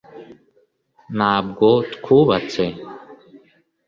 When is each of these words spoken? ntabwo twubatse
ntabwo 1.15 1.67
twubatse 1.95 2.63